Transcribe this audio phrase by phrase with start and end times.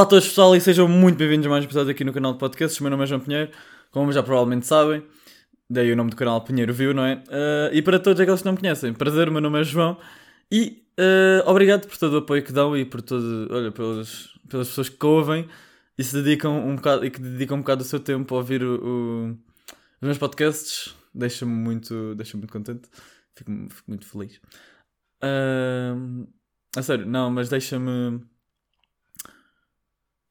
[0.00, 2.32] Olá a todos pessoal e sejam muito bem-vindos a mais um episódio aqui no canal
[2.32, 2.80] de podcasts.
[2.80, 3.50] O meu nome é João Pinheiro,
[3.90, 5.04] como já provavelmente sabem,
[5.68, 7.22] daí o nome do canal Pinheiro Viu, não é?
[7.28, 9.98] Uh, e para todos aqueles que não me conhecem, prazer, o meu nome é João
[10.50, 14.68] e uh, obrigado por todo o apoio que dão e por todo, olha, pelas, pelas
[14.68, 15.46] pessoas que ouvem
[15.98, 18.62] e se dedicam um bocado e que dedicam um bocado do seu tempo a ouvir
[18.62, 20.94] o, o, os meus podcasts.
[21.14, 22.88] Deixa-me muito, deixa muito contente,
[23.34, 24.40] fico, fico muito feliz.
[25.22, 26.26] Uh,
[26.74, 28.22] a sério, não, mas deixa-me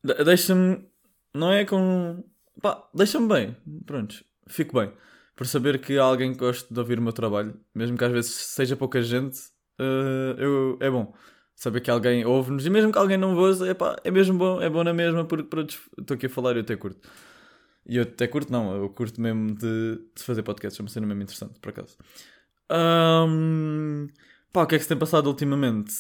[0.04, 0.86] Deixa-me.
[1.34, 2.24] Não é com.
[2.62, 3.56] Pá, deixa-me bem.
[3.86, 4.92] Pronto, fico bem.
[5.36, 8.12] Por saber que há alguém que gosta de ouvir o meu trabalho, mesmo que às
[8.12, 9.40] vezes seja pouca gente,
[9.80, 11.14] uh, eu, é bom.
[11.56, 14.62] Saber que alguém ouve-nos e mesmo que alguém não ouça, é pá, é mesmo bom,
[14.62, 17.10] é bom na mesma, porque pronto, estou aqui a falar e eu até curto.
[17.86, 21.08] E eu até curto, não, eu curto mesmo de, de fazer podcasts, é uma cena
[21.08, 21.98] mesmo interessante, por acaso.
[22.72, 24.08] Um,
[24.54, 25.94] pá, o que é que se tem passado ultimamente?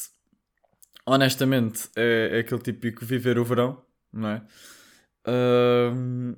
[1.06, 4.42] Honestamente, é, é aquele típico viver o verão não é?
[5.28, 6.38] Uh,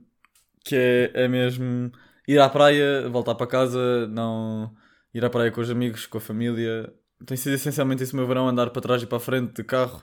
[0.63, 1.91] que é, é mesmo
[2.27, 4.73] ir à praia, voltar para casa, não
[5.13, 6.93] ir à praia com os amigos, com a família.
[7.25, 9.63] Tem sido essencialmente isso o meu verão, andar para trás e para a frente de
[9.63, 10.01] carro,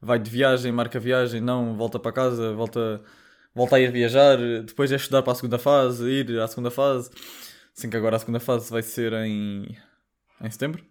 [0.00, 3.02] vai de viagem, marca viagem, não, volta para casa, volta,
[3.54, 7.10] volta a ir viajar, depois é estudar para a segunda fase, ir à segunda fase,
[7.76, 9.76] assim que agora a segunda fase vai ser em,
[10.40, 10.84] em setembro.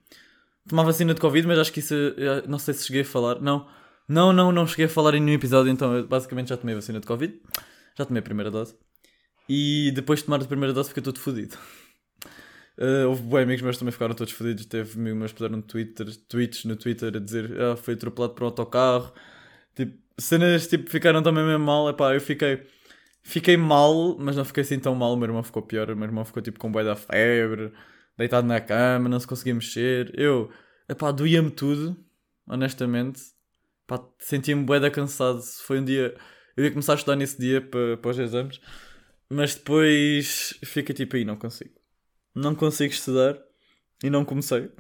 [0.68, 1.96] Tomar vacina de Covid, mas acho que isso,
[2.48, 3.68] não sei se cheguei a falar, não,
[4.10, 6.80] não, não, não cheguei a falar em nenhum episódio, então eu basicamente já tomei a
[6.80, 7.40] vacina de Covid.
[7.96, 8.76] Já tomei a primeira dose.
[9.48, 11.56] E depois de tomar a primeira dose fiquei todo fodido.
[12.76, 14.66] Uh, houve bons amigos meus também ficaram todos fodidos.
[14.66, 18.44] Teve amigos meus que puseram Twitter, tweets no Twitter a dizer ah, foi atropelado por
[18.44, 19.14] um autocarro.
[19.76, 21.88] Tipo, cenas tipo, ficaram também mesmo mal.
[21.88, 22.66] Epá, eu fiquei,
[23.22, 25.14] fiquei mal, mas não fiquei assim tão mal.
[25.14, 25.92] O meu irmão ficou pior.
[25.92, 27.72] O meu irmão ficou tipo com bué da febre,
[28.18, 30.12] deitado na cama, não se conseguia mexer.
[30.20, 30.50] Eu,
[30.90, 31.96] epá, doía-me tudo,
[32.48, 33.22] honestamente.
[33.90, 35.42] Pá, sentia-me bué cansado.
[35.66, 36.16] Foi um dia.
[36.56, 38.62] Eu ia começar a estudar nesse dia para, para os exames,
[39.30, 41.74] mas depois fica tipo aí, não consigo.
[42.36, 43.42] Não consigo estudar
[44.04, 44.72] e não comecei.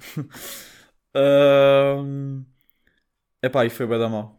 [1.15, 2.45] um...
[3.41, 4.37] Epá, e foi bué da mal.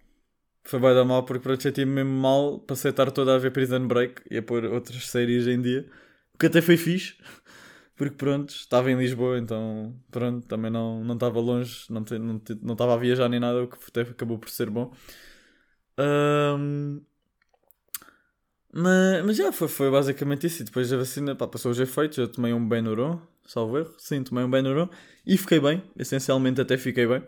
[0.65, 2.61] Foi bué da mal porque pronto, senti-me mesmo mal.
[2.61, 5.91] Passei a estar toda a ver Prison Break e a pôr outras séries em dia.
[6.35, 7.17] O que até foi fixe
[8.01, 12.41] porque pronto, estava em Lisboa, então pronto, também não, não estava longe, não, te, não,
[12.63, 14.91] não estava a viajar nem nada, o que até acabou por ser bom.
[15.99, 17.03] Um,
[18.73, 20.63] mas, mas já foi, foi basicamente isso.
[20.63, 22.17] E depois a vacina pá, passou os efeitos.
[22.17, 23.95] Eu tomei um Benuron, salvo erro.
[23.99, 24.89] Sim, tomei um Benuron
[25.27, 25.83] e fiquei bem.
[25.95, 27.23] Essencialmente até fiquei bem.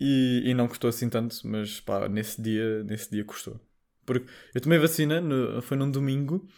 [0.00, 3.60] E, e não custou assim tanto, mas pá, nesse dia, nesse dia custou.
[4.04, 6.48] Porque eu tomei vacina, no, foi num domingo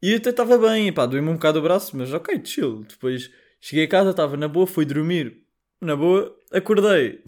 [0.00, 2.84] e até estava bem, pá, doeu-me um bocado o braço, mas ok, chill.
[2.88, 5.42] Depois cheguei a casa, estava na boa, fui dormir.
[5.80, 7.22] Na boa, acordei.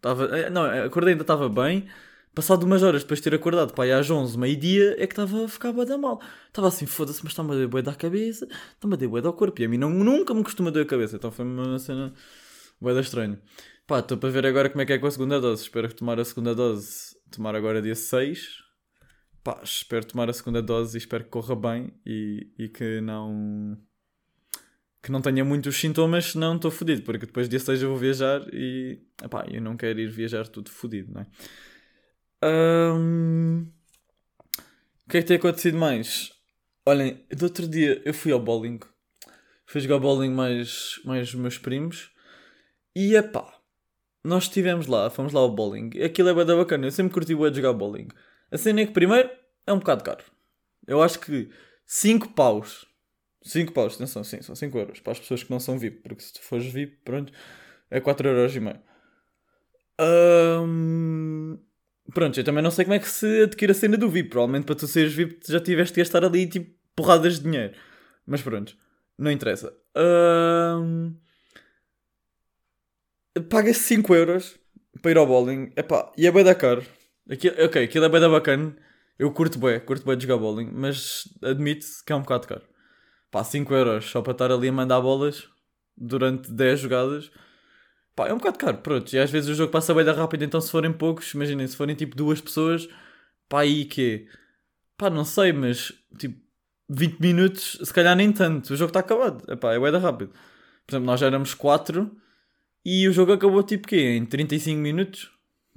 [0.00, 1.88] Tava, eh, não, acordei ainda estava bem.
[2.34, 5.48] Passado umas horas depois de ter acordado, pá, às 11, meio-dia, é que estava a
[5.48, 6.20] ficar bem da mal.
[6.46, 9.60] Estava assim, foda-se, mas está-me a bué da cabeça, está-me a doer bué do corpo.
[9.60, 12.12] E a mim não, nunca me costuma doer a cabeça, então foi uma cena
[12.80, 13.40] bué da estranha.
[13.86, 15.62] Pá, estou para ver agora como é que é com a segunda dose.
[15.62, 18.69] Espero que tomar a segunda dose, tomar agora dia 6
[19.42, 23.78] pá, espero tomar a segunda dose e espero que corra bem e, e que não
[25.02, 28.42] que não tenha muitos sintomas, senão estou fodido, porque depois dia 6 eu vou viajar
[28.52, 29.00] e
[29.50, 31.26] eu não quero ir viajar tudo fodido, não é?
[32.44, 33.66] Um...
[35.06, 36.32] O que é que tem acontecido mais?
[36.84, 38.78] Olhem, do outro dia eu fui ao bowling,
[39.64, 42.10] fui jogar bowling mais, mais meus primos
[42.94, 43.58] e epá,
[44.22, 47.50] nós estivemos lá, fomos lá ao bowling, aquilo é bem bacana, eu sempre curti o
[47.50, 48.08] de jogar bowling.
[48.50, 49.30] A cena é que, primeiro,
[49.66, 50.24] é um bocado caro.
[50.86, 51.50] Eu acho que
[51.86, 52.86] 5 paus.
[53.42, 55.00] 5 paus, atenção, sim, são 5 euros.
[55.00, 56.02] Para as pessoas que não são VIP.
[56.02, 57.32] Porque se tu fores VIP, pronto,
[57.90, 58.80] é 4 euros e meio.
[62.12, 64.30] Pronto, eu também não sei como é que se adquire a cena do VIP.
[64.30, 67.74] Provavelmente para tu seres VIP já tiveste de gastar ali tipo porradas de dinheiro.
[68.26, 68.76] Mas pronto,
[69.16, 69.72] não interessa.
[73.48, 74.58] Paga-se 5 euros
[75.00, 75.72] para ir ao bowling.
[75.76, 76.84] Epá, e é bem da caro.
[77.30, 78.76] Aquilo, ok, aquilo é bem da bacana.
[79.18, 82.62] Eu curto bem, curto bem de jogar bowling, mas admito que é um bocado caro.
[83.30, 85.48] Pá, 5 euros só para estar ali a mandar bolas
[85.96, 87.30] durante 10 jogadas.
[88.16, 89.12] Pá, é um bocado caro, pronto.
[89.12, 91.76] E às vezes o jogo passa bem da rápido, então se forem poucos, imaginem, se
[91.76, 92.88] forem tipo duas pessoas,
[93.48, 94.26] pá, aí que
[95.00, 96.38] Pá, não sei, mas tipo
[96.90, 98.74] 20 minutos, se calhar nem tanto.
[98.74, 99.42] O jogo está acabado.
[99.50, 100.30] É pá, é bem da rápido.
[100.86, 102.14] Por exemplo, nós já éramos 4
[102.84, 104.16] e o jogo acabou tipo quê?
[104.16, 105.30] Em 35 minutos.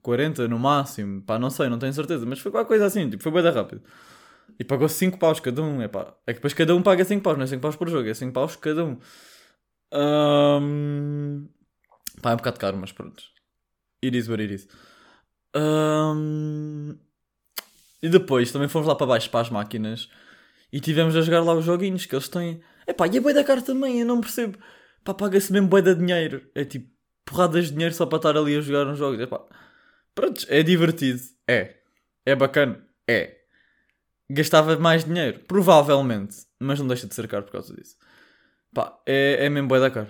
[0.04, 3.24] 40 no máximo, pá, não sei, não tenho certeza, mas foi qualquer coisa assim, tipo,
[3.24, 3.82] foi bem rápido.
[4.60, 6.14] E pagou 5 paus cada um, é pá.
[6.28, 8.14] É que depois cada um paga 5 paus, não é 5 paus por jogo, é
[8.14, 9.00] 5 paus cada um.
[9.94, 11.48] um.
[12.22, 13.24] Pá, é um bocado caro, mas pronto.
[14.04, 14.68] It is what it is.
[15.56, 16.98] Um...
[18.02, 20.10] E depois também fomos lá para baixo para as máquinas
[20.72, 22.62] e tivemos a jogar lá os joguinhos que eles têm.
[22.86, 24.58] Epá, e a boi da cara também, eu não percebo.
[25.04, 26.46] Pá, paga-se mesmo boi de dinheiro.
[26.54, 26.90] É tipo,
[27.26, 29.20] porradas de dinheiro só para estar ali a jogar uns jogos.
[29.20, 29.42] Epá,
[30.16, 31.22] pronto, é divertido.
[31.48, 31.76] É.
[32.26, 32.86] É bacana.
[33.08, 33.38] É.
[34.30, 35.40] Gastava mais dinheiro?
[35.48, 36.38] Provavelmente.
[36.60, 37.98] Mas não deixa de ser caro por causa disso.
[38.74, 40.10] Pá, é, é mesmo boi da caro.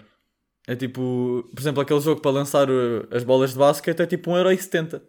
[0.68, 4.32] É tipo, por exemplo, aquele jogo para lançar uh, as bolas de basquete é tipo
[4.32, 5.02] 1,70€.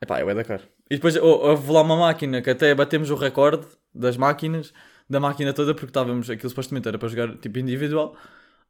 [0.00, 0.64] Epá, é boi da caro.
[0.90, 4.72] E depois houve lá uma máquina que até batemos o recorde das máquinas,
[5.08, 8.16] da máquina toda, porque estávamos, aquilo supostamente era para jogar tipo individual,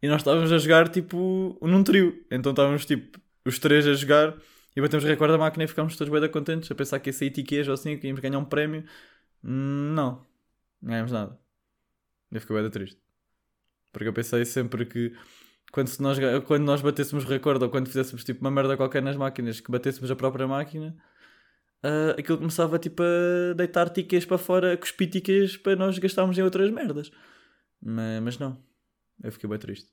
[0.03, 2.25] e nós estávamos a jogar tipo num trio.
[2.31, 4.37] Então estávamos tipo os três a jogar
[4.77, 7.31] e batemos recorde da máquina e ficámos todos bem contentes a pensar que ia sair
[7.31, 8.85] tiquês ou assim, que íamos ganhar um prémio.
[9.43, 10.27] Hum, não,
[10.83, 11.39] não ganhamos nada.
[12.31, 13.01] Eu fiquei bem triste.
[13.93, 15.17] Porque eu pensei sempre que
[15.73, 19.61] quando nós, quando nós batêssemos recorde ou quando fizéssemos tipo uma merda qualquer nas máquinas,
[19.61, 20.95] que batêssemos a própria máquina,
[21.83, 26.37] uh, aquilo começava tipo a deitar tickets para fora, a cuspir tickets para nós gastarmos
[26.37, 27.11] em outras merdas.
[27.81, 28.63] Mas, mas não.
[29.23, 29.89] Eu fiquei bem triste.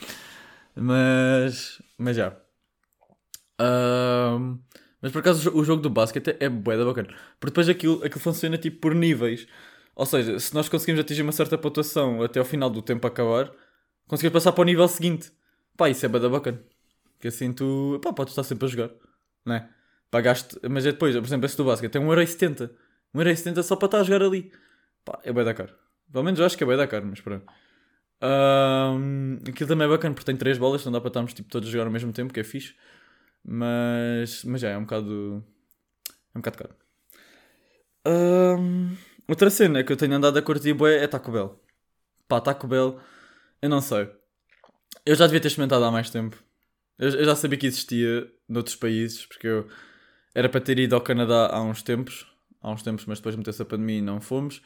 [0.74, 1.82] mas.
[1.98, 2.47] Mas já.
[5.00, 7.08] Mas por acaso o jogo do basquete é bué da bacana.
[7.38, 9.46] Porque depois aquilo, aquilo funciona tipo por níveis.
[9.94, 13.50] Ou seja, se nós conseguimos atingir uma certa pontuação até ao final do tempo acabar,
[14.06, 15.32] conseguimos passar para o nível seguinte.
[15.76, 16.60] Pá, isso é bada bacana.
[17.20, 18.90] Que assim tu, pá, podes estar sempre a jogar,
[19.44, 19.68] né?
[20.10, 22.70] Pagaste, mas é depois, por exemplo, esse do basquete tem 1,70€.
[23.14, 24.52] 1,70€ só para estar a jogar ali.
[25.04, 25.74] Pá, é bem da caro.
[26.12, 27.44] Pelo menos eu acho que é bem da caro, mas pronto.
[28.22, 31.68] Um, aquilo também é bacana porque tem 3 bolas, não dá para estarmos tipo, todos
[31.68, 32.74] a jogar ao mesmo tempo, que é fixe.
[33.50, 35.42] Mas, mas já é um bocado.
[36.34, 36.74] É um bocado caro.
[38.06, 38.94] Um,
[39.28, 41.60] Outra cena que eu tenho andado a curtir bué é Taco Bell.
[42.26, 42.98] Pá, Taco Bell,
[43.60, 44.10] eu não sei.
[45.04, 46.42] Eu já devia ter experimentado há mais tempo.
[46.98, 49.68] Eu, eu já sabia que existia noutros países, porque eu
[50.34, 52.26] era para ter ido ao Canadá há uns tempos.
[52.62, 54.62] Há uns tempos, mas depois meteu-se a pandemia e não fomos.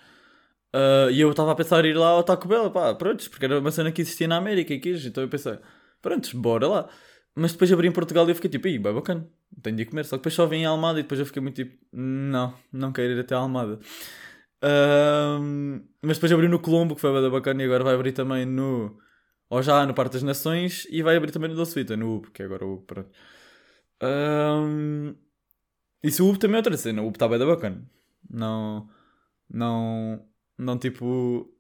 [0.74, 3.44] Uh, e eu estava a pensar em ir lá ao Taco Bell, pá, pronto, porque
[3.44, 5.58] era uma cena que existia na América e quis, então eu pensei,
[6.00, 6.88] pronto, bora lá.
[7.34, 9.26] Mas depois abri em Portugal e eu fiquei tipo, ih, bem bacana,
[9.62, 10.04] tenho de comer.
[10.04, 12.92] Só que depois só vim em Almada e depois eu fiquei muito tipo, não, não
[12.92, 13.78] quero ir até Almada.
[14.62, 18.46] Um, mas depois abriu no Colombo, que foi bem bacana, e agora vai abrir também
[18.46, 18.98] no.
[19.50, 22.30] Ou já no Parque das Nações, e vai abrir também no Doce Vita, no UB,
[22.30, 23.10] que é agora o UB, pronto.
[24.02, 25.14] Um,
[26.02, 27.82] isso o UB também é outra cena, o UB está bem bacana.
[28.30, 28.88] Não.
[29.50, 30.26] Não.
[30.58, 31.52] Não tipo.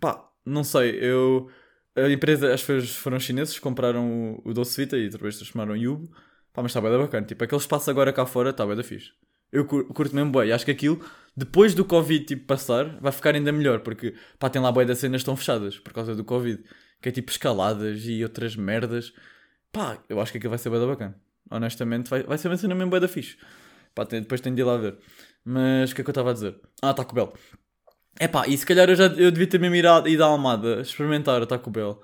[0.00, 1.50] Pá, não sei, eu.
[1.96, 5.86] A empresa, as que foram chineses, compraram o, o Doce Vita e depois transformaram em
[5.86, 6.08] UB.
[6.52, 7.26] Pá, mas está bem bacana.
[7.26, 9.12] Tipo, aquele espaço agora cá fora está bem da fixe.
[9.52, 10.50] Eu curto mesmo bem.
[10.52, 11.04] Acho que aquilo,
[11.36, 13.80] depois do Covid tipo, passar, vai ficar ainda melhor.
[13.80, 16.62] Porque pá, tem lá bem das cenas estão fechadas por causa do Covid.
[17.00, 19.12] Que é tipo escaladas e outras merdas.
[19.72, 21.20] Pá, eu acho que aquilo vai ser bem bacana.
[21.50, 23.36] Honestamente, vai, vai ser uma cena mesmo bem da fixe.
[23.94, 24.96] Pá, tem, depois tenho de ir lá ver.
[25.44, 26.56] Mas o que é que eu estava a dizer?
[26.82, 27.32] Ah, Taco Bell.
[28.18, 30.80] É pá, e se calhar eu já eu devia ter mesmo ido ido à Almada
[30.80, 32.00] experimentar o Taco Bell.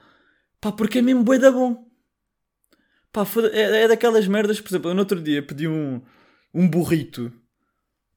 [0.60, 1.86] Pá, porque é mesmo bué da bom.
[3.12, 6.02] Pá, é, é daquelas merdas, por exemplo, eu no outro dia pedi um,
[6.54, 7.32] um burrito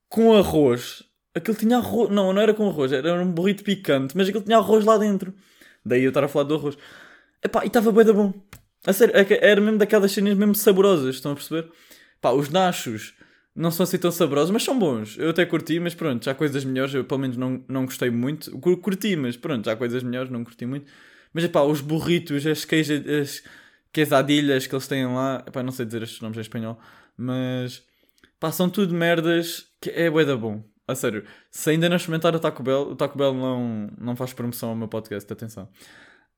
[0.10, 1.04] com arroz.
[1.36, 2.10] Aquilo tinha arroz.
[2.10, 5.34] Não, não era com arroz, era um burrito picante, mas aquilo tinha arroz lá dentro.
[5.85, 6.78] Daí eu estar a falar do arroz.
[7.44, 8.33] Epá, e estava bem da bom.
[8.85, 11.71] A sério, é era mesmo daquelas cenas mesmo saborosas, estão a perceber?
[12.19, 13.14] Pá, os nachos
[13.56, 15.18] não são assim tão saborosos, mas são bons.
[15.18, 16.94] Eu até curti, mas pronto, já coisas melhores.
[16.94, 18.52] Eu pelo menos não, não gostei muito.
[18.60, 20.92] Curti, mas pronto, já coisas melhores, não curti muito.
[21.33, 23.44] Mas epá, os burritos, as queijas, as
[23.92, 26.80] quesadilhas que eles têm lá, epá, não sei dizer estes nomes em espanhol,
[27.18, 27.83] mas
[28.44, 30.62] Pá, são tudo merdas que é bué da bom.
[30.86, 34.33] A sério, se ainda não experimentaram o Taco Bell, o Taco Bell não, não faz
[34.33, 35.69] promoção ao meu podcast, atenção.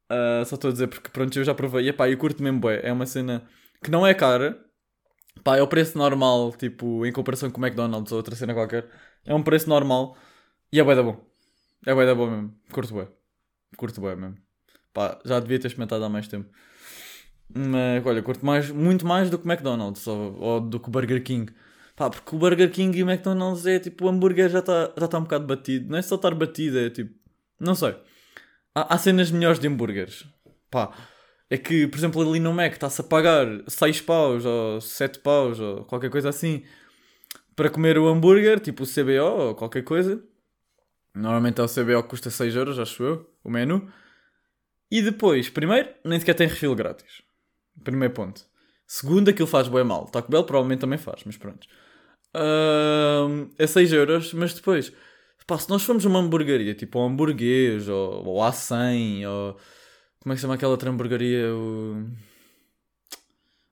[0.08, 2.60] Uh, só estou a dizer porque pronto, eu já provei e pá, eu curto mesmo
[2.60, 2.80] bué.
[2.84, 3.42] É uma cena
[3.84, 4.64] que não é cara.
[5.44, 8.90] Pá, é o preço normal, tipo, em comparação com o McDonald's ou outra cena qualquer.
[9.26, 10.18] É um preço normal
[10.72, 11.24] e é bué da bom.
[11.86, 12.56] É bué da bom mesmo.
[12.72, 13.08] Curto bué.
[13.78, 14.38] Curto bué mesmo.
[14.94, 16.50] Pá, já devia ter experimentado há mais tempo.
[17.54, 21.54] Mas, olha, curto mais, muito mais do que McDonald's ou, ou do que Burger King.
[21.96, 25.08] Pá, porque o Burger King e o McDonald's é tipo, o hambúrguer já está já
[25.08, 25.90] tá um bocado batido.
[25.90, 27.14] Não é só estar batido, é tipo.
[27.60, 27.96] Não sei.
[28.74, 30.26] Há, há cenas melhores de hambúrgueres.
[30.70, 30.92] Pá,
[31.50, 35.60] é que, por exemplo, ali no Mac está-se a pagar 6 paus ou 7 paus
[35.60, 36.64] ou qualquer coisa assim
[37.56, 40.22] para comer o hambúrguer, tipo o CBO ou qualquer coisa.
[41.14, 43.90] Normalmente é o CBO custa 6 euros, acho eu, o menu.
[44.92, 47.22] E depois, primeiro, nem sequer tem refil grátis.
[47.84, 48.42] Primeiro ponto.
[48.86, 50.06] Segundo, aquilo faz bem mal.
[50.06, 51.66] Taco Bell provavelmente também faz, mas pronto
[52.36, 54.92] uh, é 6 euros, mas depois,
[55.48, 59.58] pá, se nós formos a uma hamburgueria, tipo um hamburguês ou, ou A100, ou
[60.26, 61.54] como é que se chama aquela outra hamburgueria?
[61.54, 62.04] O...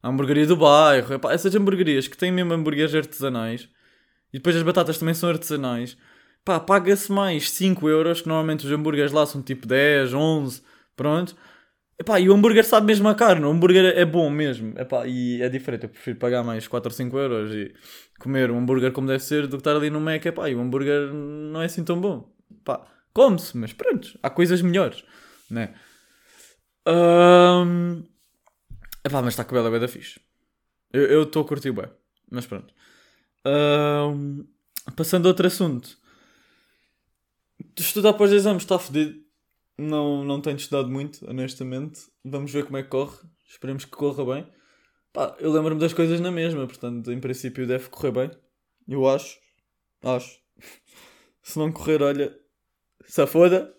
[0.04, 3.68] a hamburgueria do bairro, epá, essas hamburguerias que têm mesmo hambúrgueres artesanais
[4.32, 5.98] e depois as batatas também são artesanais,
[6.46, 10.62] pá, paga-se mais 5 euros, que normalmente os hambúrgueres lá são tipo 10, 11,
[10.96, 11.36] pronto.
[12.00, 15.42] Epá, e o hambúrguer sabe mesmo a carne, o hambúrguer é bom mesmo, epá, e
[15.42, 17.74] é diferente, eu prefiro pagar mais 4 ou 5 euros e
[18.20, 20.62] comer um hambúrguer como deve ser do que estar ali no Mac, epá, e o
[20.62, 22.32] hambúrguer não é assim tão bom.
[22.64, 25.04] Pá, come-se, mas pronto, há coisas melhores,
[25.50, 25.74] né?
[26.88, 28.04] Um...
[29.04, 30.20] Epá, mas está com bela da fixe.
[30.92, 31.90] Eu estou a curtir bem,
[32.32, 32.74] mas pronto.
[34.96, 35.98] Passando a outro assunto.
[37.78, 39.22] Estudar para os exames está fedido.
[39.78, 42.02] Não, não tenho estudado muito, honestamente.
[42.24, 43.18] Vamos ver como é que corre.
[43.48, 44.48] Esperemos que corra bem.
[45.12, 48.32] Pá, eu lembro-me das coisas na mesma, portanto, em princípio deve correr bem.
[48.88, 49.40] Eu acho.
[50.04, 50.40] Acho.
[51.42, 52.34] Se não correr, olha,
[53.06, 53.76] se foda.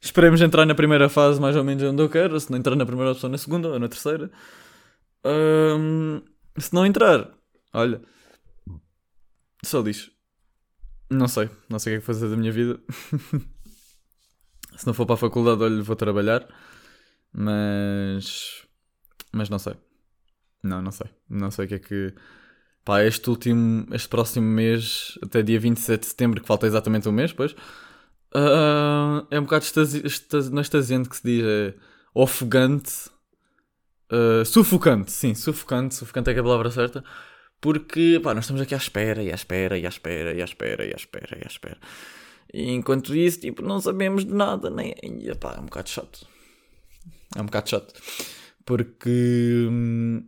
[0.00, 2.38] Esperemos entrar na primeira fase mais ou menos onde eu quero.
[2.38, 4.30] Se não entrar na primeira opção, na segunda ou na terceira.
[5.24, 6.22] Um,
[6.56, 7.30] se não entrar,
[7.72, 8.00] olha,
[9.64, 10.10] só diz.
[11.10, 12.78] Não sei, não sei o que é que fazer da minha vida.
[14.76, 16.46] se não for para a faculdade, olha, vou trabalhar.
[17.32, 18.66] Mas.
[19.32, 19.74] Mas não sei.
[20.62, 21.06] Não, não sei.
[21.28, 22.14] Não sei o que é que.
[22.84, 23.86] Pá, este último.
[23.92, 27.54] Este próximo mês, até dia 27 de setembro, que falta exatamente um mês, pois.
[28.34, 30.62] Uh, é um bocado estasi, estasi, não
[31.04, 31.74] que se diz, é
[32.14, 33.10] ofegante.
[34.10, 35.94] Uh, sufocante, sim, sufocante.
[35.94, 37.04] Sufocante é, é a palavra certa.
[37.60, 40.44] Porque, pá, nós estamos aqui à espera, e à espera, e à espera, e à
[40.44, 41.78] espera, e à espera, e à espera.
[42.52, 44.94] E enquanto isso, tipo, não sabemos de nada, nem.
[45.02, 46.26] E, pá, é um bocado chato.
[47.36, 47.94] É um bocado chato.
[48.64, 49.66] Porque.
[49.70, 50.22] Hum,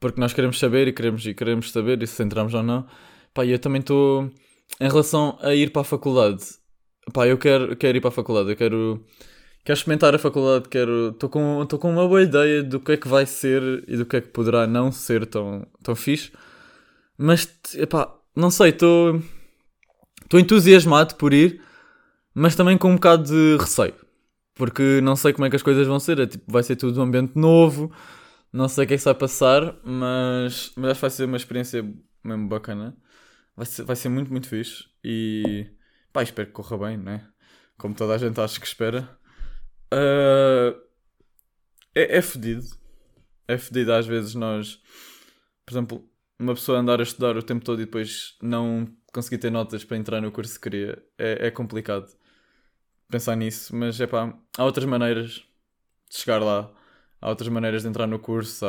[0.00, 2.86] porque nós queremos saber e queremos, e queremos saber e se entramos ou não.
[3.32, 4.30] Pá, eu também estou.
[4.80, 6.44] Em relação a ir para a faculdade,
[7.12, 9.04] pá, eu quero, quero ir para a faculdade, eu quero.
[9.64, 11.10] Quero experimentar a faculdade, quero.
[11.10, 14.16] Estou com, com uma boa ideia do que é que vai ser e do que
[14.16, 16.32] é que poderá não ser tão, tão fixe.
[17.16, 17.46] Mas,
[17.88, 19.22] pá, não sei, estou.
[20.22, 21.62] Estou entusiasmado por ir,
[22.34, 23.94] mas também com um bocado de receio.
[24.54, 26.18] Porque não sei como é que as coisas vão ser.
[26.20, 27.92] É, tipo, vai ser tudo um ambiente novo.
[28.52, 31.36] Não sei o que é que vai passar, mas, mas acho que vai ser uma
[31.36, 31.82] experiência
[32.22, 32.96] mesmo bacana.
[33.56, 34.84] Vai ser, vai ser muito, muito fixe.
[35.02, 35.66] E
[36.14, 37.28] pá, espero que corra bem, né?
[37.76, 39.18] Como toda a gente acha que espera.
[39.92, 40.80] Uh,
[41.94, 42.64] é, é fedido.
[43.48, 44.80] É fedido às vezes nós,
[45.66, 49.50] por exemplo, uma pessoa andar a estudar o tempo todo e depois não conseguir ter
[49.50, 51.02] notas para entrar no curso que queria.
[51.18, 52.06] É, é complicado
[53.10, 55.44] pensar nisso, mas é pá, há outras maneiras
[56.08, 56.72] de chegar lá.
[57.20, 58.64] Há outras maneiras de entrar no curso.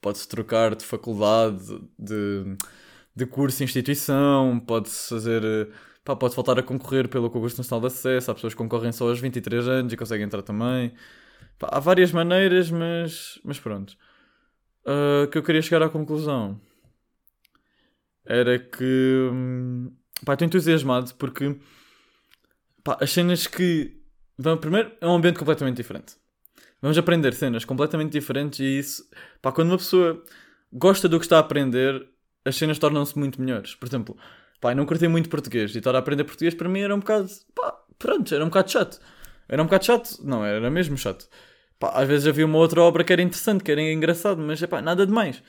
[0.00, 2.56] Pode-se trocar de faculdade, de,
[3.14, 5.70] de curso, instituição, pode-se fazer
[6.04, 9.08] pá, pode voltar a concorrer pelo concurso nacional de acesso, há pessoas que concorrem só
[9.08, 10.92] aos 23 anos e conseguem entrar também.
[11.58, 13.96] Pá, há várias maneiras, mas, mas pronto.
[14.84, 16.58] Uh, que eu queria chegar à conclusão
[18.24, 19.92] era que hum,
[20.24, 21.58] pá, estou entusiasmado porque
[22.82, 24.00] pá, as cenas que
[24.38, 26.14] vão primeiro é um ambiente completamente diferente.
[26.80, 29.08] Vamos aprender cenas completamente diferentes e isso,
[29.42, 30.24] pá, quando uma pessoa
[30.72, 32.08] gosta do que está a aprender,
[32.44, 33.74] as cenas tornam-se muito melhores.
[33.74, 34.16] Por exemplo,
[34.60, 35.74] Pá, não curti muito português.
[35.74, 37.28] E estar a aprender português para mim era um bocado.
[37.54, 39.00] Pá, pronto, era um bocado chato.
[39.48, 40.18] Era um bocado chato?
[40.22, 41.28] Não, era mesmo chato.
[41.78, 44.66] Pá, às vezes havia uma outra obra que era interessante, que era engraçado, mas é
[44.66, 45.42] pá, nada demais.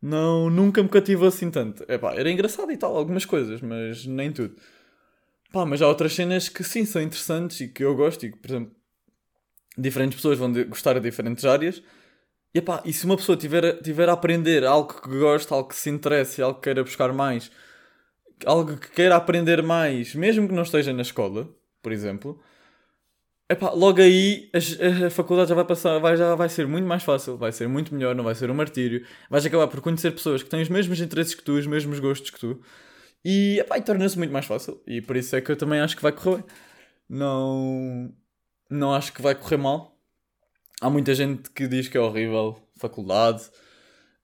[0.00, 1.84] Não, nunca me cativou assim tanto.
[1.88, 4.56] É pá, era engraçado e tal, algumas coisas, mas nem tudo.
[5.52, 8.38] Pá, mas há outras cenas que sim são interessantes e que eu gosto e que,
[8.38, 8.72] por exemplo,
[9.76, 11.82] diferentes pessoas vão de, gostar de diferentes áreas.
[12.54, 15.76] E, epá, e se uma pessoa tiver, tiver a aprender algo que gosta, algo que
[15.76, 17.50] se interesse, algo que queira buscar mais,
[18.46, 21.48] algo que queira aprender mais, mesmo que não esteja na escola,
[21.82, 22.40] por exemplo,
[23.48, 27.02] epá, logo aí a, a, faculdade já vai passar, vai, já vai ser muito mais
[27.02, 29.06] fácil, vai ser muito melhor, não vai ser um martírio.
[29.30, 32.30] Vais acabar por conhecer pessoas que têm os mesmos interesses que tu, os mesmos gostos
[32.30, 32.60] que tu,
[33.24, 34.80] e, e torna-se muito mais fácil.
[34.86, 36.44] E por isso é que eu também acho que vai correr.
[37.08, 38.12] Não,
[38.70, 39.96] não acho que vai correr mal.
[40.80, 43.42] Há muita gente que diz que é horrível faculdade.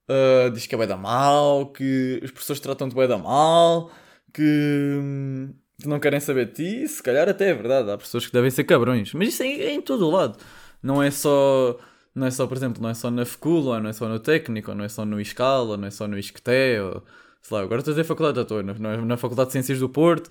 [0.09, 3.91] Uh, diz que é bem da mal, que os professores tratam-te bem da mal,
[4.33, 5.49] que,
[5.81, 8.51] que não querem saber de ti, se calhar até é verdade, há pessoas que devem
[8.51, 10.37] ser cabrões, mas isso é, é em todo o lado,
[10.81, 11.77] não é só,
[12.13, 14.73] não é só, por exemplo, não é só na FECUL, não é só no técnico,
[14.73, 17.03] não é só no ISCAL, não é só no ISCTE, ou
[17.41, 20.29] sei lá, agora estou a dizer faculdade, estou na, na Faculdade de Ciências do Porto,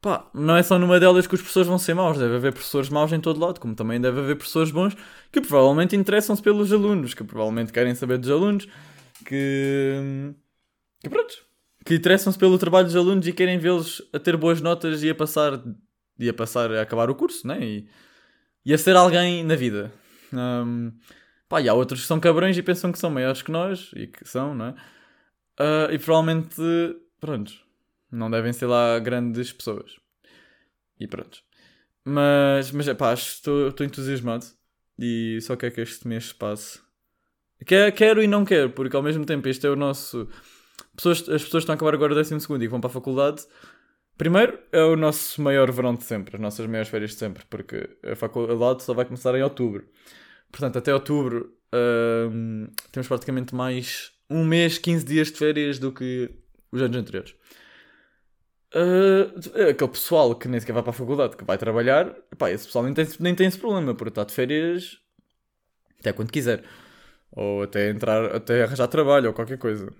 [0.00, 2.88] pá, não é só numa delas que os professores vão ser maus, deve haver professores
[2.88, 4.96] maus em todo lado, como também deve haver professores bons
[5.30, 8.66] que provavelmente interessam-se pelos alunos, que provavelmente querem saber dos alunos,
[9.24, 10.32] que.
[11.00, 11.49] que pronto,
[11.84, 15.14] que interessam-se pelo trabalho dos alunos e querem vê-los a ter boas notas e a
[15.14, 15.62] passar,
[16.18, 17.58] e a, passar a acabar o curso, né?
[17.62, 17.88] E,
[18.64, 19.92] e a ser alguém na vida.
[20.32, 20.92] Um,
[21.50, 24.06] Pá, e há outros que são cabrões e pensam que são maiores que nós, e
[24.06, 24.70] que são, não é?
[25.58, 26.54] Uh, e provavelmente,
[27.18, 27.52] pronto,
[28.10, 29.96] não devem ser lá grandes pessoas.
[31.00, 31.42] E pronto.
[32.04, 34.46] Mas, mas é pá, estou entusiasmado
[34.96, 36.80] e só quero que este mês passe.
[37.66, 40.28] Quero, quero e não quero, porque ao mesmo tempo este é o nosso.
[40.96, 43.42] Pessoas, as pessoas estão a acabar agora o 12 e vão para a faculdade.
[44.18, 47.88] Primeiro, é o nosso maior verão de sempre, as nossas maiores férias de sempre, porque
[48.04, 49.88] a faculdade só vai começar em outubro.
[50.50, 51.54] Portanto, até outubro
[52.30, 56.30] hum, temos praticamente mais um mês, 15 dias de férias do que
[56.70, 57.34] os anos anteriores.
[58.74, 62.66] Uh, aquele pessoal que nem sequer vai para a faculdade, que vai trabalhar, pá, esse
[62.66, 64.98] pessoal nem tem, nem tem esse problema, porque está de férias
[65.98, 66.62] até quando quiser.
[67.32, 69.92] Ou até entrar, até arranjar trabalho ou qualquer coisa.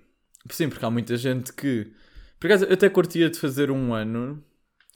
[0.49, 1.91] Sim, porque há muita gente que.
[2.39, 4.43] Por acaso, eu até curtia de fazer um ano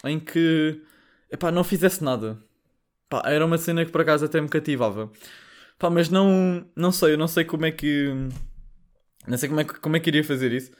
[0.04, 0.82] em que
[1.32, 2.40] epá, não fizesse nada.
[3.24, 5.12] Era uma cena que por acaso até me cativava.
[5.92, 8.10] Mas não, não sei, eu não sei como é que.
[9.28, 10.72] Não sei como é que, como é que iria fazer isso.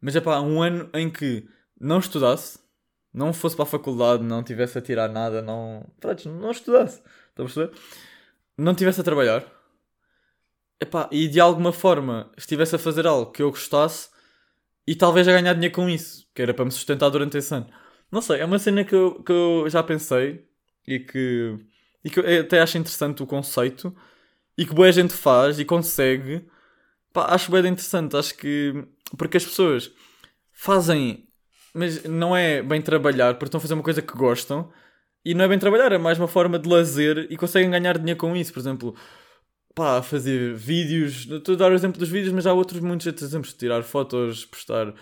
[0.00, 1.48] Mas é pá, um ano em que
[1.80, 2.58] não estudasse,
[3.12, 5.86] não fosse para a faculdade, não tivesse a tirar nada, não.
[6.00, 7.02] Pronto, não estudasse.
[7.30, 7.72] Estão a perceber?
[8.58, 9.44] Não tivesse a trabalhar.
[10.80, 14.10] Epá, e de alguma forma estivesse a fazer algo que eu gostasse
[14.86, 17.66] e talvez a ganhar dinheiro com isso, que era para me sustentar durante esse ano.
[18.10, 20.44] Não sei, é uma cena que eu, que eu já pensei
[20.86, 21.58] e que,
[22.04, 23.94] e que eu até acho interessante o conceito
[24.56, 26.46] e que boa gente faz e consegue.
[27.14, 28.74] Acho bem interessante, acho que.
[29.16, 29.90] Porque as pessoas
[30.52, 31.26] fazem
[31.76, 34.72] mas não é bem trabalhar, porque estão a fazer uma coisa que gostam.
[35.22, 38.18] E não é bem trabalhar, é mais uma forma de lazer e conseguem ganhar dinheiro
[38.18, 38.50] com isso.
[38.50, 38.94] Por exemplo,
[39.76, 41.28] pá, fazer vídeos.
[41.30, 43.52] Estou a dar o exemplo dos vídeos, mas há outros muitos exemplos.
[43.54, 44.94] Tirar fotos, postar.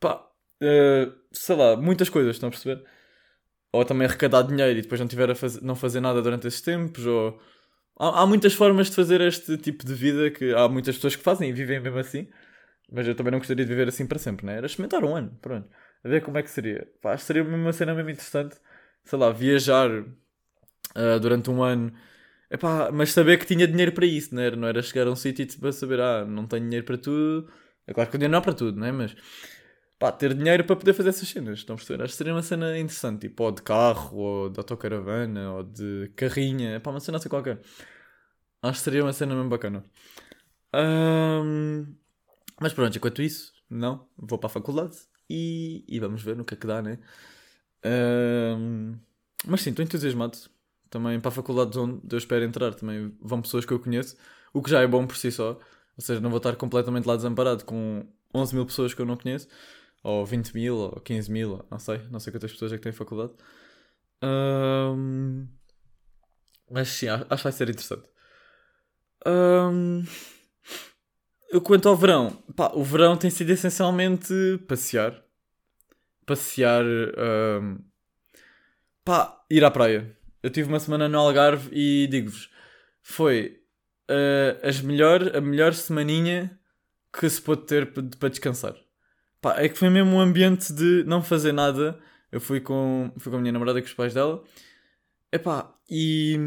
[0.00, 0.16] Pá,
[0.62, 2.84] uh, sei lá, muitas coisas, estão a perceber?
[3.72, 6.60] Ou também arrecadar dinheiro e depois não, tiver a fazer, não fazer nada durante esses
[6.60, 7.06] tempos.
[7.06, 7.40] Ou...
[7.98, 11.22] Há, há muitas formas de fazer este tipo de vida que há muitas pessoas que
[11.22, 12.28] fazem e vivem mesmo assim.
[12.92, 14.56] Mas eu também não gostaria de viver assim para sempre, né?
[14.56, 15.68] Era experimentar um ano, pronto
[16.04, 16.86] a ver como é que seria.
[17.00, 18.56] Pá, acho que seria uma cena mesmo interessante,
[19.04, 21.92] sei lá, viajar uh, durante um ano.
[22.52, 25.16] Epá, mas saber que tinha dinheiro para isso, não era, não era chegar a um
[25.16, 27.50] sítio e tipo, saber, ah, não tenho dinheiro para tudo.
[27.86, 28.92] É claro que o dinheiro não é para tudo, não é?
[28.92, 29.16] Mas
[29.98, 31.60] pá, ter dinheiro para poder fazer essas cenas.
[31.60, 32.02] Estão a perceber?
[32.04, 36.12] Acho que seria uma cena interessante, tipo, ou de carro, ou de autocaravana, ou de
[36.16, 37.60] carrinha, pá, uma cena assim qualquer.
[38.62, 39.84] Acho que seria uma cena mesmo bacana.
[40.74, 41.86] Um...
[42.60, 44.96] Mas pronto, enquanto isso, não, vou para a faculdade
[45.28, 46.98] e, e vamos ver no que é que dá, né?
[47.84, 48.98] Um,
[49.46, 50.38] mas sim, estou entusiasmado.
[50.92, 54.14] Também para a faculdade onde eu espero entrar, também vão pessoas que eu conheço,
[54.52, 55.52] o que já é bom por si só.
[55.96, 59.16] Ou seja, não vou estar completamente lá desamparado com 11 mil pessoas que eu não
[59.16, 59.48] conheço,
[60.02, 62.92] ou 20 mil, ou 15 mil, não sei, não sei quantas pessoas é que têm
[62.92, 63.32] faculdade.
[64.22, 65.48] Um,
[66.70, 68.06] mas sim, acho que vai ser interessante.
[69.26, 70.04] Um,
[71.64, 74.34] Quanto ao verão, pá, o verão tem sido essencialmente
[74.68, 75.22] passear.
[76.26, 76.84] Passear.
[76.84, 77.78] Um,
[79.04, 80.21] pá, ir à praia.
[80.42, 82.50] Eu tive uma semana no Algarve e digo-vos,
[83.00, 83.60] foi
[84.10, 86.58] uh, as melhor, a melhor semaninha
[87.12, 88.74] que se pôde ter para descansar.
[89.40, 91.98] Pá, é que foi mesmo um ambiente de não fazer nada.
[92.30, 94.42] Eu fui com, fui com a minha namorada e com os pais dela.
[95.30, 96.38] Epá, e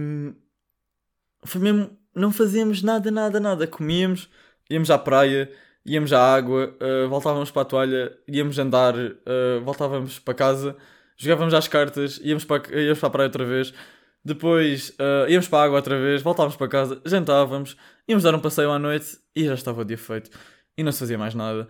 [1.43, 3.67] foi mesmo, não fazíamos nada, nada, nada.
[3.67, 4.29] Comíamos,
[4.69, 5.51] íamos à praia,
[5.85, 10.75] íamos à água, uh, voltávamos para a toalha, íamos andar, uh, voltávamos para casa,
[11.15, 13.73] jogávamos às cartas, íamos para, íamos para a praia outra vez,
[14.23, 18.39] depois uh, íamos para a água outra vez, voltávamos para casa, jantávamos, íamos dar um
[18.39, 20.31] passeio à noite e já estava o dia feito.
[20.77, 21.67] E não se fazia mais nada.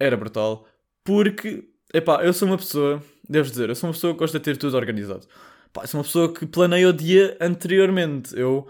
[0.00, 0.66] Era brutal.
[1.04, 4.44] Porque, epá, eu sou uma pessoa, devo dizer, eu sou uma pessoa que gosta de
[4.44, 5.26] ter tudo organizado.
[5.72, 8.36] Pá, sou uma pessoa que planeia o dia anteriormente.
[8.38, 8.66] Eu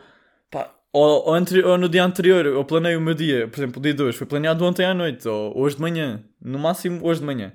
[0.93, 3.83] ou, ou, entre, ou, no dia anterior eu planei o meu dia, por exemplo, o
[3.83, 7.27] dia 2 foi planeado ontem à noite, ou hoje de manhã, no máximo hoje de
[7.27, 7.53] manhã,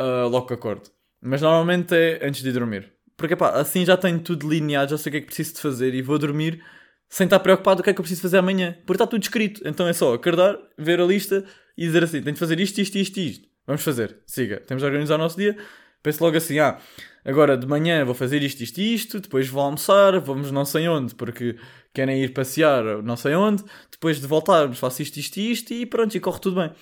[0.00, 0.90] uh, logo que acordo.
[1.20, 2.92] Mas normalmente é antes de dormir.
[3.16, 5.60] Porque pá, assim já tenho tudo delineado, já sei o que é que preciso de
[5.60, 6.62] fazer e vou dormir
[7.08, 8.76] sem estar preocupado o que é que eu preciso fazer amanhã.
[8.86, 9.60] Porque está tudo escrito.
[9.64, 11.44] Então é só acordar, ver a lista
[11.76, 13.48] e dizer assim: tenho de fazer isto, isto, isto, isto.
[13.66, 14.60] Vamos fazer, siga.
[14.60, 15.56] Temos de organizar o nosso dia.
[16.02, 16.78] Penso logo assim: ah,
[17.24, 21.14] agora de manhã vou fazer isto, isto, isto, depois vou almoçar, vamos não sei onde,
[21.14, 21.56] porque
[21.92, 26.14] querem ir passear não sei onde, depois de voltarmos faço isto, isto isto e pronto,
[26.14, 26.72] e corre tudo bem.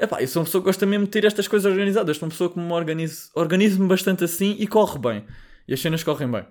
[0.00, 2.30] Epá, eu sou uma pessoa que gosta mesmo de ter estas coisas organizadas, sou uma
[2.30, 5.26] pessoa que me organizo, organizo-me bastante assim e corre bem.
[5.68, 6.42] E as cenas correm bem.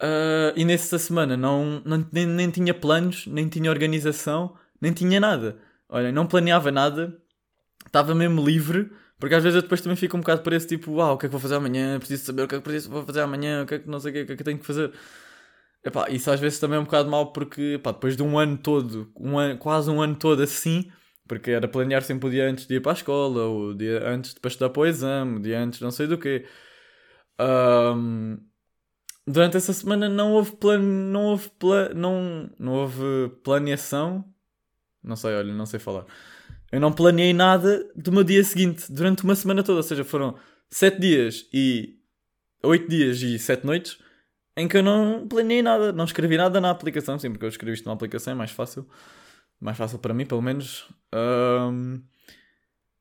[0.00, 5.18] Uh, e nessa semana não, não nem, nem tinha planos, nem tinha organização, nem tinha
[5.18, 5.58] nada.
[5.88, 7.16] Olha, não planeava nada,
[7.86, 10.92] estava mesmo livre, porque às vezes eu depois também fico um bocado para esse tipo,
[10.92, 11.98] uau, o que é que vou fazer amanhã?
[11.98, 13.98] Preciso saber o que é que preciso vou fazer amanhã, o que é que não
[13.98, 14.92] sei o que, o que é que tenho que fazer.
[15.84, 18.58] epá, isso às vezes também é um bocado mau porque epá, depois de um ano
[18.58, 20.90] todo, um ano, quase um ano todo assim,
[21.28, 24.34] porque era planear sempre o dia antes de ir para a escola, o dia antes
[24.34, 26.46] de para estudar para o exame, o dia antes não sei do quê.
[27.40, 28.38] Um,
[29.26, 34.24] durante essa semana não houve plano, não houve plan, não, não houve planeação.
[35.02, 36.06] Não sei, olha, não sei falar.
[36.72, 40.36] Eu não planeei nada do meu dia seguinte durante uma semana toda, ou seja, foram
[40.70, 41.98] 7 dias e
[42.62, 43.98] 8 dias e 7 noites
[44.58, 47.74] em que eu não planeei nada, não escrevi nada na aplicação, sim, porque eu escrevi
[47.74, 48.88] isto na aplicação, é mais fácil.
[49.60, 50.88] Mais fácil para mim, pelo menos.
[51.12, 52.02] Um,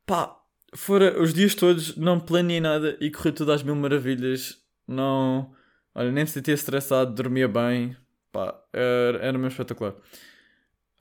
[0.05, 0.35] pá,
[0.73, 4.57] fora os dias todos, não planeei nada e correu tudo às mil maravilhas.
[4.87, 5.53] Não,
[5.93, 7.95] olha, nem me sentia estressado, dormia bem.
[8.31, 9.95] Pá, era, era mesmo espetacular.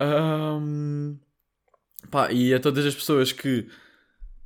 [0.00, 1.18] Um,
[2.10, 3.66] pá, e a todas as pessoas que.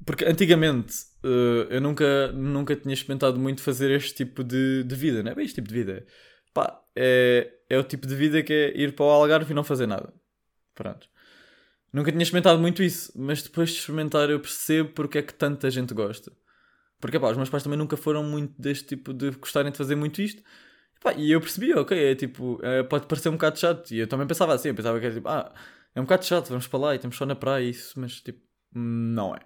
[0.06, 0.94] Porque antigamente
[1.24, 5.34] uh, eu nunca, nunca tinha experimentado muito fazer este tipo de, de vida, não é
[5.34, 6.06] bem este tipo de vida.
[6.54, 9.64] Pá, é, é o tipo de vida que é ir para o Algarve e não
[9.64, 10.12] fazer nada.
[10.74, 11.08] Pronto.
[11.92, 15.70] Nunca tinha experimentado muito isso, mas depois de experimentar eu percebo porque é que tanta
[15.70, 16.32] gente gosta.
[17.00, 19.96] Porque pá, os meus pais também nunca foram muito deste tipo de gostarem de fazer
[19.96, 20.42] muito isto.
[21.16, 23.90] E, e eu percebi, ok, é tipo, é, pode parecer um bocado chato.
[23.92, 25.52] E eu também pensava assim, eu pensava que era tipo, ah,
[25.94, 28.40] é um bocado chato, vamos para lá e temos só na praia isso, mas tipo,
[28.72, 29.40] não é.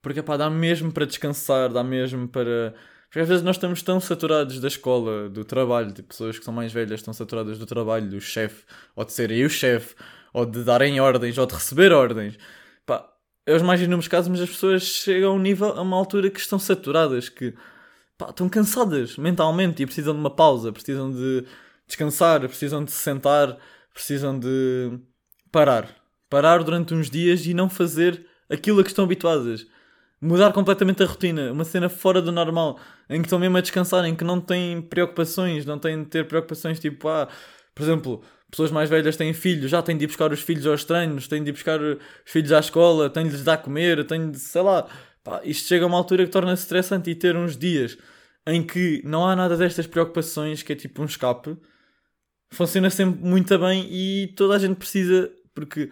[0.00, 2.74] Porque pá, dá mesmo para descansar, dá mesmo para.
[3.08, 6.52] Porque às vezes nós estamos tão saturados da escola, do trabalho, de pessoas que são
[6.52, 8.64] mais velhas estão saturadas do trabalho, do chefe,
[8.96, 9.94] ou de ser eu o chefe,
[10.34, 12.36] ou de darem ordens, ou de receber ordens.
[12.84, 13.08] Pá,
[13.46, 16.28] é os mais inúmeros casos, mas as pessoas chegam a um nível, a uma altura
[16.28, 17.54] que estão saturadas, que
[18.18, 21.46] pá, estão cansadas mentalmente e precisam de uma pausa, precisam de
[21.86, 23.56] descansar, precisam de se sentar,
[23.92, 24.98] precisam de
[25.52, 25.88] parar.
[26.28, 29.66] Parar durante uns dias e não fazer aquilo a que estão habituadas.
[30.20, 34.04] Mudar completamente a rotina, uma cena fora do normal, em que estão mesmo a descansar,
[34.04, 37.28] em que não têm preocupações, não têm de ter preocupações tipo, ah,
[37.74, 40.84] por exemplo, pessoas mais velhas têm filhos, já têm de ir buscar os filhos aos
[40.84, 44.04] treinos, têm de ir buscar os filhos à escola, têm de lhes dar a comer,
[44.06, 44.88] têm de, sei lá.
[45.22, 47.96] Pá, isto chega a uma altura que torna-se estressante e ter uns dias
[48.46, 51.56] em que não há nada destas preocupações, que é tipo um escape,
[52.52, 55.90] funciona sempre muito bem e toda a gente precisa, porque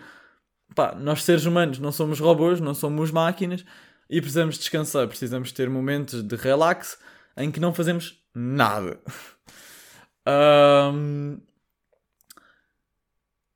[0.75, 3.65] pá, nós seres humanos não somos robôs, não somos máquinas
[4.09, 6.99] e precisamos descansar, precisamos ter momentos de relax
[7.37, 9.01] em que não fazemos nada.
[10.95, 11.41] um,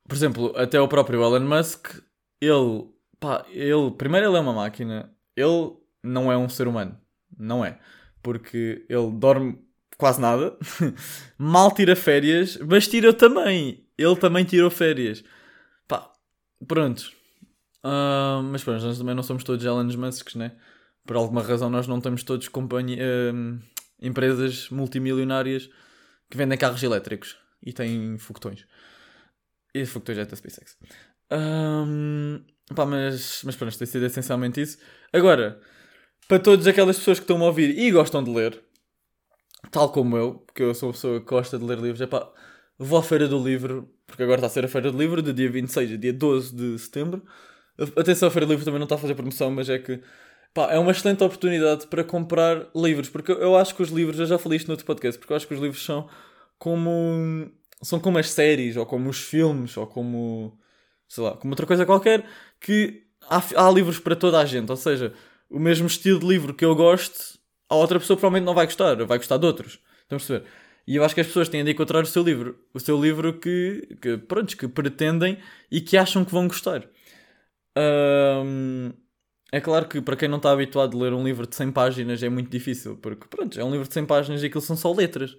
[0.06, 2.00] por exemplo, até o próprio Elon Musk,
[2.40, 2.88] ele,
[3.18, 6.98] pá, ele, primeiro ele é uma máquina, ele não é um ser humano,
[7.38, 7.78] não é,
[8.22, 9.58] porque ele dorme
[9.98, 10.56] quase nada,
[11.38, 15.24] mal tira férias, mas tira também, ele também tirou férias,
[15.88, 16.10] pá,
[16.66, 17.10] pronto,
[17.84, 20.52] uh, mas pronto, nós também não somos todos Elon Musk, né?
[21.06, 23.58] Por alguma razão nós não temos todos companhia, uh,
[24.00, 25.70] empresas multimilionárias
[26.30, 28.66] que vendem carros elétricos e têm foguetões.
[29.76, 30.76] E foguetões jet da SpaceX.
[31.30, 32.42] Um,
[32.74, 34.78] pá, mas, mas pronto, tem sido essencialmente isso.
[35.12, 35.60] Agora,
[36.26, 38.58] para todas aquelas pessoas que estão a ouvir e gostam de ler,
[39.70, 42.26] tal como eu, porque eu sou uma pessoa que gosta de ler livros, é pá,
[42.78, 45.34] vou à Feira do Livro, porque agora está a ser a Feira do Livro, do
[45.34, 47.22] dia 26 a dia 12 de setembro.
[47.96, 50.00] Atenção, a Feira do Livro também não está a fazer promoção, mas é que
[50.54, 54.24] pá, é uma excelente oportunidade para comprar livros, porque eu acho que os livros, eu
[54.24, 56.08] já falei isto no outro podcast, porque eu acho que os livros são
[56.58, 60.58] como são como as séries, ou como os filmes, ou como.
[61.08, 62.24] sei lá, como outra coisa qualquer,
[62.60, 64.70] que há, há livros para toda a gente.
[64.70, 65.12] Ou seja,
[65.50, 68.94] o mesmo estilo de livro que eu gosto, a outra pessoa provavelmente não vai gostar,
[69.04, 69.80] vai gostar de outros.
[70.02, 70.44] Estão a perceber?
[70.86, 72.58] E eu acho que as pessoas têm de encontrar o seu livro.
[72.72, 75.38] O seu livro que, que, pronto, que pretendem
[75.70, 76.88] e que acham que vão gostar.
[79.52, 82.22] É claro que para quem não está habituado a ler um livro de 100 páginas
[82.22, 84.92] é muito difícil, porque pronto, é um livro de 100 páginas e aquilo são só
[84.92, 85.36] letras.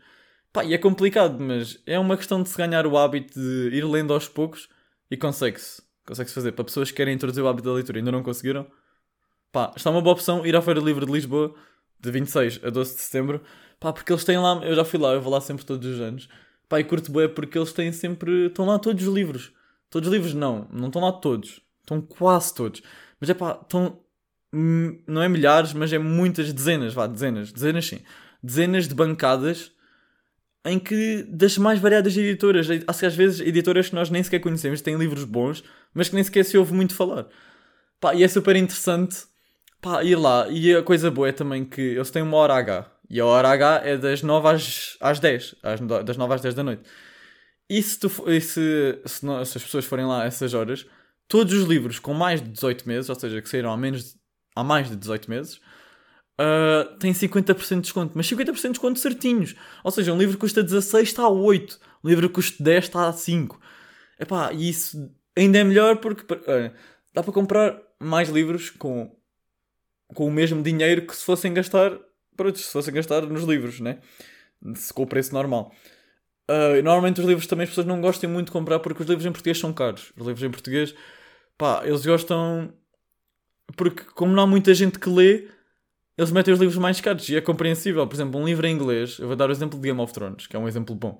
[0.57, 3.85] Pá, e é complicado, mas é uma questão de se ganhar o hábito de ir
[3.85, 4.67] lendo aos poucos
[5.11, 5.83] e consegue-se.
[6.03, 6.51] Consegue-se fazer.
[6.53, 8.65] Para pessoas que querem introduzir o hábito da leitura e ainda não conseguiram,
[9.51, 11.53] pá, está uma boa opção ir à Feira Livre de Lisboa
[11.99, 13.43] de 26 a 12 de setembro,
[13.79, 16.01] pá, porque eles têm lá, eu já fui lá, eu vou lá sempre todos os
[16.01, 16.27] anos,
[16.67, 19.53] pá, e curto bem porque eles têm sempre, estão lá todos os livros.
[19.91, 22.81] Todos os livros não, não estão lá todos, estão quase todos.
[23.19, 23.99] Mas é pá, estão,
[24.51, 28.01] hum, não é milhares, mas é muitas dezenas, vá, dezenas, dezenas sim.
[28.41, 29.76] Dezenas de bancadas
[30.65, 34.97] em que das mais variadas editoras, às vezes editoras que nós nem sequer conhecemos, têm
[34.97, 37.27] livros bons, mas que nem sequer se ouve muito falar.
[37.99, 39.17] Pá, e é super interessante
[39.81, 40.47] pá, ir lá.
[40.49, 42.91] E a coisa boa é também que eles têm uma hora H.
[43.09, 45.55] E a hora H é das 9 às, às 10.
[45.63, 46.83] Às, das 9 às 10 da noite.
[47.69, 50.85] E se, tu, e se, se, não, se, as pessoas forem lá a essas horas,
[51.27, 54.15] todos os livros com mais de 18 meses, ou seja, que saíram há, menos,
[54.55, 55.59] há mais de 18 meses,
[56.39, 59.55] uh, tem 50% de desconto, mas 50% de desconto certinhos.
[59.83, 63.13] Ou seja, um livro custa 16 está a 8, um livro custa 10 está a
[63.13, 63.59] 5.
[64.19, 66.71] Epá, e isso ainda é melhor porque uh,
[67.13, 69.15] dá para comprar mais livros com,
[70.13, 71.97] com o mesmo dinheiro que se fossem gastar,
[72.35, 73.99] pronto, se fossem gastar nos livros, né?
[74.93, 75.71] com o preço normal.
[76.49, 79.25] Uh, normalmente os livros também as pessoas não gostam muito de comprar porque os livros
[79.25, 80.13] em português são caros.
[80.17, 80.95] Os livros em português,
[81.57, 82.73] pá, eles gostam
[83.75, 85.47] porque como não há muita gente que lê,
[86.17, 88.07] eles metem os livros mais caros e é compreensível.
[88.07, 90.47] Por exemplo, um livro em inglês, eu vou dar o exemplo de Game of Thrones,
[90.47, 91.19] que é um exemplo bom.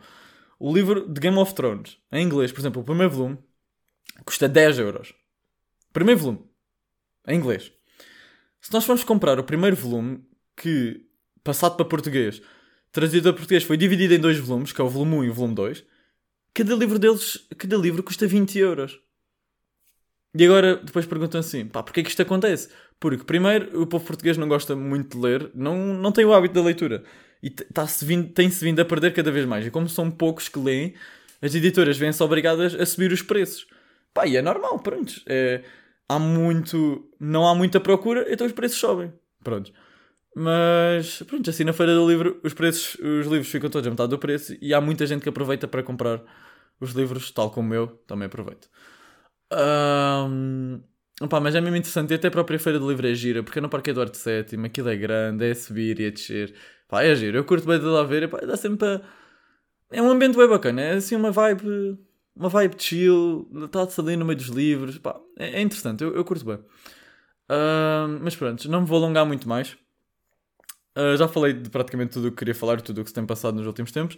[0.60, 3.38] O livro de Game of Thrones, em inglês, por exemplo, o primeiro volume,
[4.26, 5.14] custa 10 euros.
[5.94, 6.40] Primeiro volume,
[7.28, 7.72] em inglês.
[8.60, 11.06] Se nós formos comprar o primeiro volume, que
[11.44, 12.42] passado para português
[12.92, 15.34] trazido a português foi dividido em dois volumes, que é o volume 1 e o
[15.34, 15.84] volume 2.
[16.54, 19.00] Cada livro deles, cada livro custa 20 euros.
[20.36, 22.70] E agora depois perguntam assim, pá, porquê que isto acontece?
[23.00, 26.56] Porque, primeiro, o povo português não gosta muito de ler, não, não tem o hábito
[26.56, 27.04] da leitura.
[27.42, 29.66] E tá-se vindo, tem-se vindo a perder cada vez mais.
[29.66, 30.96] E como são poucos que leem,
[31.42, 33.68] as editoras vêm-se obrigadas a subir os preços.
[34.13, 35.13] Pá, e é normal, pronto.
[35.28, 35.63] É,
[36.10, 37.08] há muito...
[37.20, 39.13] Não há muita procura, então os preços sobem.
[39.44, 39.72] Pronto.
[40.36, 44.12] Mas pronto, assim na feira do livro os preços, os livros ficam todos a metade
[44.12, 46.22] do preço e há muita gente que aproveita para comprar
[46.80, 48.70] os livros, tal como eu também aproveito.
[49.52, 50.82] Um,
[51.22, 53.60] opa, mas é mesmo interessante, e até a própria feira do livro é gira, porque
[53.60, 56.54] é no Parque Eduardo VII, aquilo é grande, é a subir e a descer.
[56.88, 59.02] Pá, é giro, eu curto bem de lá ver, pá, dá sempre a...
[59.92, 61.98] É um ambiente bem bacana, é assim uma vibe,
[62.36, 66.26] uma vibe chill, está-se ali no meio dos livros, pá, é, é interessante, eu, eu
[66.26, 66.60] curto bem.
[68.22, 69.78] Mas pronto, não me vou alongar muito mais.
[70.98, 73.26] Uh, já falei de praticamente tudo o que queria falar, tudo o que se tem
[73.26, 74.18] passado nos últimos tempos.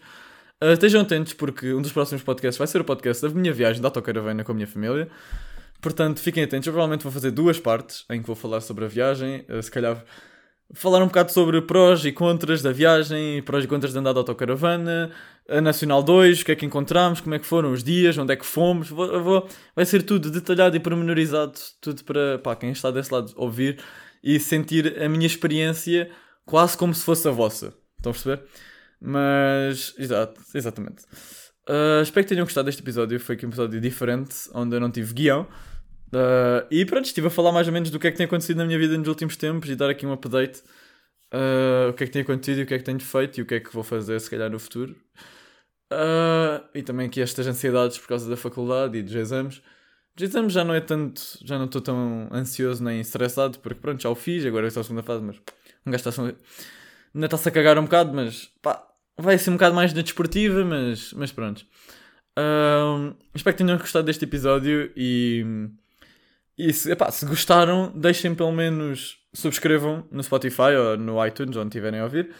[0.61, 3.79] Uh, estejam atentos porque um dos próximos podcasts vai ser o podcast da minha viagem
[3.79, 5.09] de autocaravana com a minha família.
[5.81, 6.67] Portanto, fiquem atentos.
[6.67, 9.45] Eu provavelmente vou fazer duas partes em que vou falar sobre a viagem.
[9.49, 10.03] Uh, se calhar
[10.73, 14.19] falar um bocado sobre prós e contras da viagem, prós e contras de andar de
[14.19, 15.11] autocaravana,
[15.47, 18.33] a Nacional 2, o que é que encontramos, como é que foram os dias, onde
[18.33, 18.89] é que fomos.
[18.89, 23.33] Vou, vou, vai ser tudo detalhado e pormenorizado, tudo para pá, quem está desse lado
[23.35, 23.79] ouvir
[24.23, 26.09] e sentir a minha experiência
[26.45, 27.73] quase como se fosse a vossa.
[27.97, 28.43] Estão a perceber?
[29.01, 31.03] Mas, exato, exatamente.
[31.69, 33.19] Uh, espero que tenham gostado deste episódio.
[33.19, 35.47] Foi aqui um episódio diferente, onde eu não tive guião.
[36.13, 38.57] Uh, e pronto, estive a falar mais ou menos do que é que tem acontecido
[38.57, 40.61] na minha vida nos últimos tempos e dar aqui um update.
[41.31, 43.43] Uh, o que é que tem acontecido e o que é que tenho feito e
[43.43, 44.95] o que é que vou fazer, se calhar, no futuro.
[46.73, 49.61] e também aqui estas ansiedades por causa da faculdade e dos exames.
[50.17, 54.01] Os exames já não é tanto, já não estou tão ansioso nem estressado, porque pronto,
[54.01, 55.37] já o fiz, agora é só a segunda fase, mas
[55.85, 56.23] um gajo está
[57.13, 58.88] ainda está-se a cagar um bocado, mas pá,
[59.19, 61.65] vai ser um bocado mais na desportiva, mas, mas pronto.
[62.37, 65.45] Um, espero que tenham gostado deste episódio e,
[66.57, 71.67] e se, epá, se gostaram, deixem pelo menos subscrevam no Spotify ou no iTunes, onde
[71.67, 72.33] estiverem a ouvir.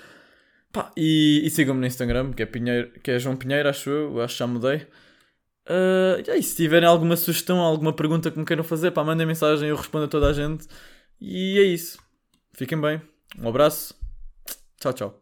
[0.95, 4.35] E, e sigam-me no Instagram, que é, Pinheiro, que é João Pinheiro, acho eu, acho
[4.35, 4.87] que já mudei.
[5.67, 9.27] Uh, e aí, se tiverem alguma sugestão, alguma pergunta que me queiram fazer, pá, mandem
[9.27, 10.67] mensagem, eu respondo a toda a gente.
[11.19, 11.99] E é isso.
[12.53, 13.01] Fiquem bem.
[13.37, 13.95] Um abraço.
[14.79, 15.18] Tchau, tchau.